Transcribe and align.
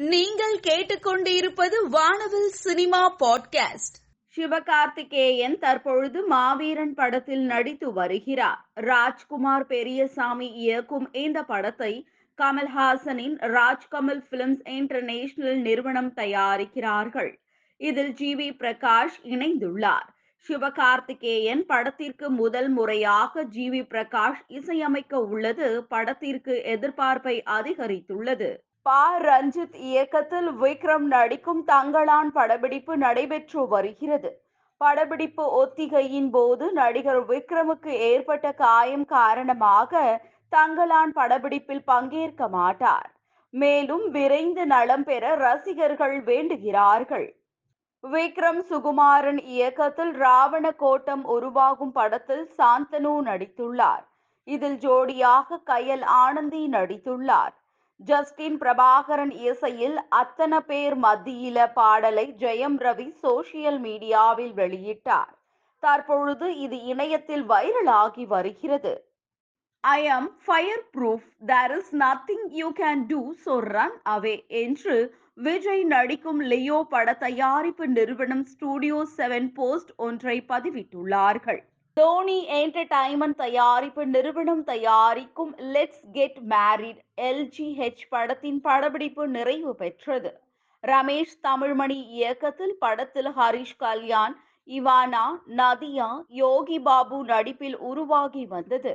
நீங்கள் 0.00 0.60
கேட்டுக்கொண்டிருப்பது 0.60 1.88
வானவில் 1.90 2.48
சினிமா 2.48 3.16
பாட்காஸ்ட். 3.16 3.96
சிவகார்த்திகேயன் 4.36 5.58
தற்பொழுது 5.58 6.26
மாவீரன் 6.26 6.94
படத்தில் 6.94 7.40
நடித்து 7.40 7.92
வருகிறார். 7.92 8.68
ராஜ்குமார் 8.74 9.66
பெரியசாமி 9.66 10.48
இயக்கும் 10.48 11.12
இந்த 11.12 11.42
படத்தை 11.42 12.06
கமல்ஹாசனின் 12.42 13.46
ராஜ்கமல் 13.46 14.22
பிலிம்ஸ் 14.28 14.62
இன்டர்நேஷனல் 14.64 15.56
நிறுவனம் 15.56 16.12
தயாரிக்கிறார்கள். 16.14 17.40
இதில் 17.76 18.12
ஜி 18.12 18.34
வி 18.34 18.52
பிரகாஷ் 18.58 19.18
இணைந்துள்ளார். 19.22 20.08
சிவகார்த்திகேயன் 20.48 21.66
படத்திற்கு 21.66 22.30
முதல் 22.30 22.68
முறையாக 22.68 23.44
ஜி 23.44 23.70
வி 23.70 23.84
பிரகாஷ் 23.88 24.42
இசையமைக்க 24.46 25.20
உள்ளது. 25.20 25.86
படத்திற்கு 25.86 26.62
எதிர்பார்ப்பை 26.64 27.42
அதிகரித்துள்ளது. 27.46 28.56
பா 28.82 29.18
ரஞ்சித் 29.18 29.74
இயக்கத்தில் 29.74 30.48
விக்ரம் 30.60 31.06
நடிக்கும் 31.14 31.64
தங்களான் 31.66 32.30
படப்பிடிப்பு 32.32 32.96
நடைபெற்று 32.96 33.68
வருகிறது. 33.68 34.30
படப்பிடிப்பு 34.76 35.44
ஒத்திகையின் 35.50 36.30
போது 36.30 36.72
நடிகர் 36.72 37.26
விக்ரமுக்கு 37.26 37.92
ஏற்பட்ட 38.10 38.52
காயம் 38.52 39.04
காரணமாக 39.04 40.22
தங்களான் 40.56 41.12
படப்பிடிப்பில் 41.14 41.84
பங்கேற்க 41.84 42.48
மாட்டார். 42.48 43.10
மேலும் 43.50 44.10
விரைந்து 44.10 44.66
நலம் 44.66 45.04
பெற 45.04 45.34
ரசிகர்கள் 45.34 46.22
வேண்டுகிறார்கள். 46.22 47.28
விக்ரம் 48.02 48.60
சுகுமாரன் 48.70 49.40
இயக்கத்தில் 49.42 50.12
ராவண 50.12 50.72
கோட்டம் 50.72 51.24
உருவாகும் 51.24 51.92
படத்தில் 51.92 52.50
சாந்தனு 52.58 53.14
நடித்துள்ளார். 53.30 54.04
இதில் 54.44 54.78
ஜோடியாக 54.78 55.62
கயல் 55.66 56.04
ஆனந்தி 56.04 56.68
நடித்துள்ளார். 56.68 57.54
ஜஸ்டின் 58.00 58.56
பிரபாகரன் 58.60 59.32
இசையில் 59.48 59.96
அத்தனை 60.18 60.58
பேர் 60.68 60.96
மத்தியில 61.04 61.58
பாடலை 61.78 62.24
ஜெயம் 62.42 62.76
ரவி 62.84 63.06
சோசியல் 63.22 63.78
மீடியாவில் 63.86 64.54
வெளியிட்டார். 64.60 65.32
தற்பொழுது 65.82 66.46
இது 66.64 66.76
இணையத்தில் 66.92 67.44
வைரலாகி 67.52 68.24
வருகிறது. 68.34 68.94
I 69.84 70.00
am 70.16 70.30
fire 70.44 70.84
proof 70.94 71.26
there 71.50 71.74
is 71.78 71.92
nothing 72.04 72.46
you 72.60 72.68
can 72.80 73.02
do 73.10 73.20
so 73.44 73.56
run 73.74 73.98
away 74.14 74.36
என்று 74.62 74.96
விஜய் 75.46 75.84
நடிக்கும் 75.94 76.40
லியோ 76.52 76.78
பட 76.92 77.08
தயாரிப்பு 77.26 77.86
நிறுவனம் 77.98 78.46
ஸ்டூடியோ 78.52 79.00
செவன் 79.18 79.50
போஸ்ட் 79.58 79.92
ஒன்றை 80.06 80.36
பதிவிட்டுள்ளார்கள். 80.52 81.60
தோனி 81.98 82.36
என்டர்டைன்மெண்ட் 82.48 83.36
தயாரிப்பு 83.36 84.06
நிறுவனம் 84.06 84.64
தயாரிக்கும் 84.64 85.52
லெட்ஸ் 85.74 86.02
கெட் 86.12 86.36
மேரிட் 86.48 87.00
எல்ஜிஹெச் 87.20 88.04
படத்தின் 88.08 88.60
படப்பிடிப்பு 88.60 89.28
நிறைவு 89.28 89.74
பெற்றது. 89.74 90.30
ரமேஷ் 90.84 91.34
தமிழ்மணி 91.42 91.98
இயக்கத்தில் 92.08 92.76
படத்தில் 92.78 93.30
ஹரிஷ் 93.36 93.74
கல்யாண் 93.76 94.36
இவானா 94.66 95.24
நதியா 95.56 96.08
யோகி 96.28 96.78
பாபு 96.78 97.24
நடிப்பில் 97.24 97.78
உருவாகி 97.78 98.46
வந்தது. 98.46 98.94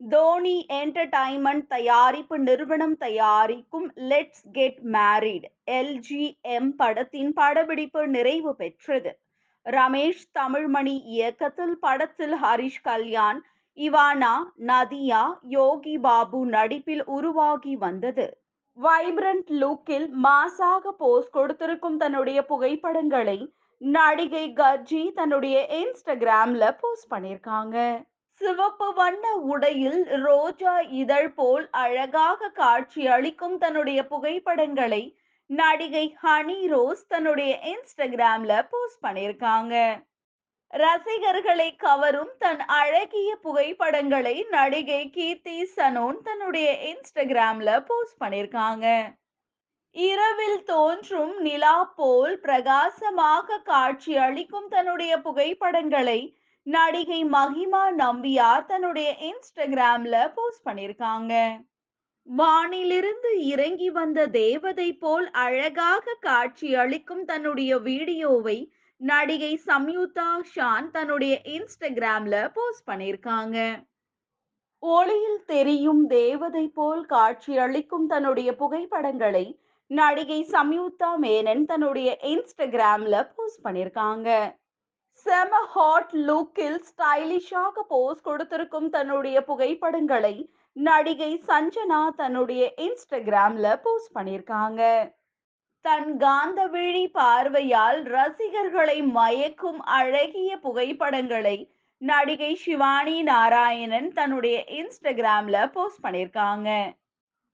தோனி 0.00 0.66
என்டர்டைன்மெண்ட் 0.72 1.66
தயாரிப்பு 1.66 2.38
நிறுவனம் 2.38 2.96
தயாரிக்கும் 2.96 3.90
லெட்ஸ் 3.94 4.44
கெட் 4.52 4.80
மேரிட் 4.92 5.48
எல்ஜிஎம் 5.70 6.72
படத்தின் 6.76 7.32
படப்பிடிப்பு 7.32 8.08
நிறைவு 8.08 8.56
பெற்றது. 8.56 9.12
ரமேஷ் 9.66 10.24
தமிழ்மணி 10.38 10.94
இயக்கத்தில் 11.04 11.76
படத்தில் 11.78 12.34
ஹரிஷ் 12.42 12.82
கல்யாண் 12.82 13.40
இவானா 13.78 14.32
நதியா 14.66 15.22
யோகி 15.48 15.98
பாபு 15.98 16.40
நடிப்பில் 16.46 17.04
உருவாகி 17.06 17.74
வந்தது. 17.76 18.26
வைப்ரண்ட் 18.78 19.50
லுக்கில் 19.62 20.08
மாசாக 20.22 20.92
போஸ் 20.98 21.30
கொடுத்திருக்கும் 21.30 21.96
தன்னுடைய 21.96 22.38
புகைப்படங்களை 22.44 23.38
நடிகை 23.78 24.52
கர்ஜி 24.52 25.02
தன்னுடைய 25.12 25.56
இன்ஸ்டாகிராம்ல 25.80 26.64
போஸ்ட் 26.80 27.10
பண்ணியிருக்காங்க. 27.12 27.76
சிவப்பு 28.40 28.86
வண்ண 28.94 29.24
உடையில் 29.52 30.00
ரோஜா 30.24 30.80
இதழ் 30.80 31.32
போல் 31.32 31.66
அழகாக 31.70 32.48
காட்சி 32.48 33.02
அளிக்கும் 33.06 33.58
தன்னுடைய 33.58 34.00
புகைப்படங்களை 34.06 35.02
நடிகை 35.46 36.16
ஹனி 36.22 36.66
ரோஸ் 36.66 37.06
தன்னுடைய 37.06 37.52
இன்ஸ்டாகிராம்ல 37.72 38.66
போஸ்ட் 38.70 39.02
பண்ணியிருக்காங்க. 39.04 39.74
ரசிகர்களை 40.68 41.76
கவரும் 41.76 42.32
தன் 42.38 42.60
அழகிய 42.60 43.36
புகைப்படங்களை 43.36 44.46
நடிகை 44.50 45.10
கீர்த்தி 45.10 45.56
சனோன் 45.76 46.18
தன்னுடைய 46.22 46.70
இன்ஸ்டாகிராம்ல 46.90 47.84
போஸ்ட் 47.86 48.22
பண்ணியிருக்காங்க. 48.22 48.86
இரவில் 49.90 50.64
தோன்றும் 50.64 51.40
நிலா 51.40 51.84
போல் 51.84 52.40
பிரகாசமாக 52.40 53.58
காட்சி 53.58 54.16
அளிக்கும் 54.16 54.68
தன்னுடைய 54.68 55.20
புகைப்படங்களை 55.20 56.20
நடிகை 56.62 57.24
மகிமா 57.24 57.84
நம்பியார் 57.98 58.66
தன்னுடைய 58.66 59.16
இன்ஸ்டாகிராம்ல 59.30 60.32
போஸ்ட் 60.34 60.66
பண்ணியிருக்காங்க. 60.66 61.34
வானிலிருந்து 62.28 63.30
இறங்கி 63.52 63.88
வந்த 63.90 64.20
தேவதை 64.26 64.86
போல் 64.92 65.26
அழகாக 65.30 66.14
காட்சி 66.20 66.68
அளிக்கும் 66.74 67.24
தன்னுடைய 67.24 67.72
வீடியோவை 67.78 68.56
நடிகை 69.00 69.50
சம்யுக்தா 69.66 70.28
ஷான் 70.52 70.88
தன்னுடைய 70.90 71.34
இன்ஸ்டாகிராம்ல 71.56 72.36
போஸ்ட் 72.54 72.86
பண்ணியிருக்காங்க. 72.90 73.58
ஒளியில் 74.82 75.44
தெரியும் 75.46 76.02
தேவதை 76.06 76.64
போல் 76.68 77.04
காட்சி 77.06 77.52
அளிக்கும் 77.58 78.06
தன்னுடைய 78.06 78.50
புகைப்படங்களை 78.54 79.46
நடிகை 79.90 80.40
சம்யுக்தா 80.52 81.10
மேனன் 81.20 81.64
தன்னுடைய 81.64 82.10
இன்ஸ்டாகிராம்ல 82.32 83.16
போஸ்ட் 83.36 83.64
பண்ணியிருக்காங்க. 83.66 84.28
செம 85.26 85.52
ஹாட் 85.74 86.12
லுக்கில் 86.28 86.80
ஸ்டைலிஷாக 86.88 87.82
போஸ் 87.88 88.22
கொடுத்திருக்கும் 88.22 88.88
தன்னுடைய 88.88 89.36
புகைப்படங்களை 89.44 90.36
நடிகை 90.76 91.32
சஞ்சனா 91.48 92.00
தன்னுடைய 92.16 92.62
இன்ஸ்டாகிராம்ல 92.78 93.66
போஸ்ட் 93.82 94.14
பண்ணியிருக்காங்க 94.14 94.82
தன் 95.84 96.10
காந்த 96.16 96.60
விழி 96.66 97.04
பார்வையால் 97.14 98.00
ரசிகர்களை 98.10 98.98
மயக்கும் 99.12 99.80
அழகிய 99.94 100.50
புகைப்படங்களை 100.58 101.56
நடிகை 102.02 102.52
சிவானி 102.56 103.16
நாராயணன் 103.22 104.08
தன்னுடைய 104.12 104.56
இன்ஸ்டாகிராம்ல 104.74 105.58
போஸ்ட் 105.72 106.02
பண்ணியிருக்காங்க 106.04 106.70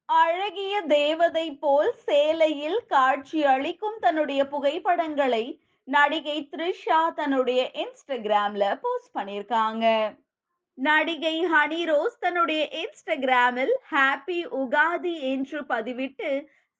அழகிய 0.08 0.74
தேவதை 0.92 1.46
போல் 1.58 1.92
சேலையில் 2.06 2.80
காட்சி 2.86 3.40
அளிக்கும் 3.46 3.98
தன்னுடைய 3.98 4.40
புகைப்படங்களை 4.48 5.44
நடிகை 5.88 6.38
த்ரிஷா 6.52 7.02
தன்னுடைய 7.14 7.60
இன்ஸ்டாகிராம்ல 7.76 8.64
போஸ்ட் 8.80 9.14
பண்ணியிருக்காங்க 9.14 9.86
நடிகை 10.86 11.34
ஹனி 11.52 11.80
ரோஸ் 11.84 12.14
தன்னுடைய 12.18 12.60
இன்ஸ்டாகிராமில் 12.82 13.72
ஹாப்பி 13.90 14.38
உகாதி 14.60 15.14
என்று 15.32 15.58
பதிவிட்டு 15.68 16.30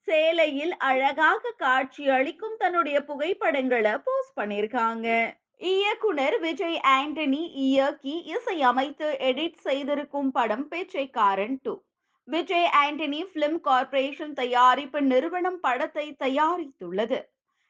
சேலையில் 0.07 0.73
அழகாக 0.77 1.51
காட்சி 1.57 2.03
அளிக்கும் 2.09 2.55
தன்னுடைய 2.57 2.97
புகைப்படங்களை 3.03 3.93
போஸ்ட் 4.05 4.37
பண்ணியிருக்காங்க. 4.39 5.07
இயக்குனர் 5.73 6.37
விஜய் 6.39 6.79
ஆண்டனி 6.95 7.43
இயக்கி 7.65 8.15
இசையமைத்து 8.35 9.09
எடிட் 9.29 9.61
செய்திருக்கும் 9.67 10.31
படம் 10.31 10.67
Pichaikkaran 10.67 11.59
two. 11.63 11.73
Vijay 12.27 12.69
Antony 12.83 13.21
film 13.33 13.59
corporation 13.61 14.33
தயாரிப்பு 14.33 15.01
நிறுவனம் 15.01 15.59
படத்தை 15.59 16.07
தயாரித்துள்ளது. 16.19 17.19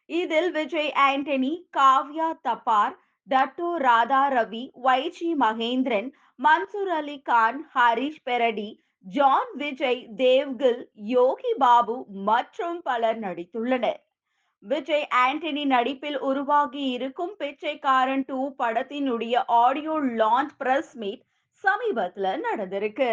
இதில் 0.09 0.51
விஜய் 0.51 0.93
ஆண்டனி 1.09 1.53
காவ்யா 1.77 2.29
தப்பார் 2.47 2.95
தட்டு 3.27 3.67
ராதா 3.77 4.21
ரவி 4.29 4.63
வைஜி 4.83 5.29
மகேந்திரன் 5.43 6.09
மன்சூர் 6.39 6.91
அலி 6.99 7.17
கான் 7.21 7.59
ஹரிஷ் 7.75 8.23
பெரடி 8.29 8.69
ஜான் 9.05 9.51
விஜய் 9.53 10.01
தேவ்கில் 10.17 10.81
யோகி 11.11 11.53
பாபு 11.57 11.95
மற்றும் 12.23 12.79
பலர் 12.81 13.19
நடித்துள்ளனர். 13.19 13.99
விஜய் 14.63 15.07
ஆண்டனி 15.23 15.63
நடிப்பில் 15.65 16.19
உருவாகி 16.19 16.83
இருக்கும் 16.89 17.33
பிச்சைக்காரன் 17.37 18.25
டூ 18.27 18.39
படத்தினுடைய 18.59 19.43
ஆடியோ 19.61 19.95
லான்ச் 20.21 20.53
பிரஸ் 20.57 20.93
மீட் 20.95 21.23
சமீபத்துல 21.63 22.35
நடந்திருக்கு. 22.47 23.11